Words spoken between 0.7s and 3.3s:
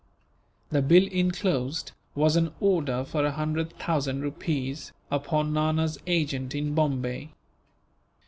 The bill enclosed was an order for